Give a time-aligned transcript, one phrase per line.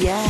[0.00, 0.27] yeah.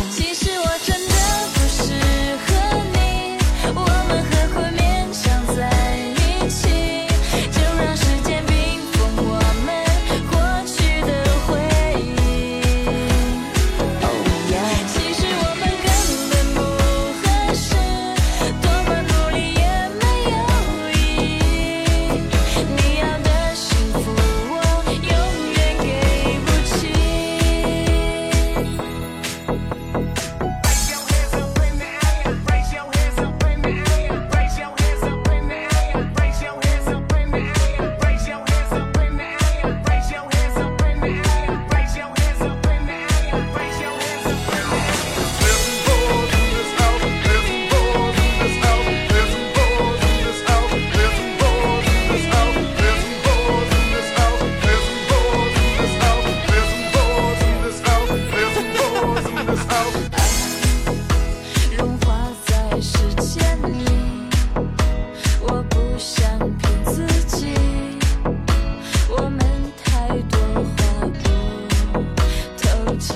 [72.89, 73.13] words.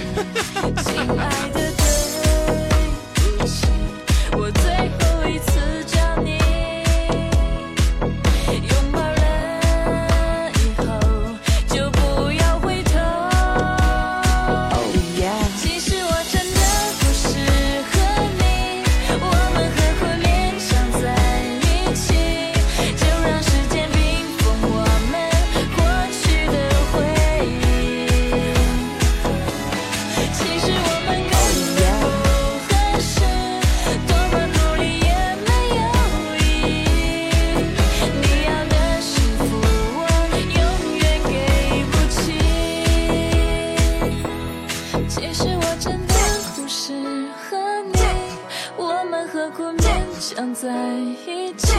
[49.64, 50.68] 我勉强在
[51.24, 51.72] 一起，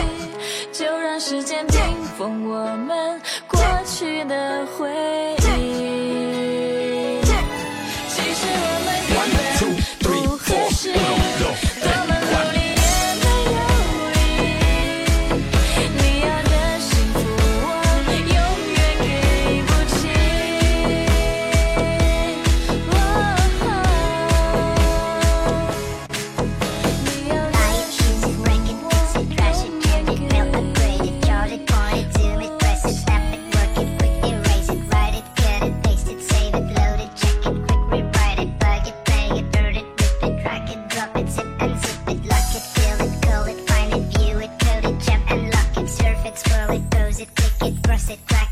[0.72, 1.78] 就让时间冰
[2.18, 5.23] 封我们过去的回忆。
[48.16, 48.43] sick.